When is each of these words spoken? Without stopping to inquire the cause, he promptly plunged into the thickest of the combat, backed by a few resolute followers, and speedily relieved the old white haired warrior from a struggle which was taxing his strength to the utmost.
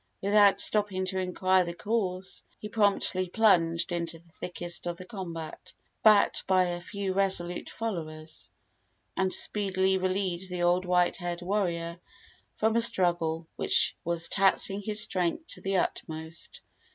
Without 0.19 0.59
stopping 0.59 1.05
to 1.05 1.19
inquire 1.19 1.63
the 1.63 1.75
cause, 1.75 2.43
he 2.57 2.67
promptly 2.67 3.29
plunged 3.29 3.91
into 3.91 4.17
the 4.17 4.31
thickest 4.39 4.87
of 4.87 4.97
the 4.97 5.05
combat, 5.05 5.75
backed 6.01 6.47
by 6.47 6.63
a 6.63 6.81
few 6.81 7.13
resolute 7.13 7.69
followers, 7.69 8.49
and 9.15 9.31
speedily 9.31 9.99
relieved 9.99 10.49
the 10.49 10.63
old 10.63 10.85
white 10.85 11.17
haired 11.17 11.43
warrior 11.43 11.99
from 12.55 12.75
a 12.75 12.81
struggle 12.81 13.47
which 13.57 13.95
was 14.03 14.27
taxing 14.27 14.81
his 14.81 14.99
strength 15.03 15.45
to 15.49 15.61
the 15.61 15.77
utmost. 15.77 16.61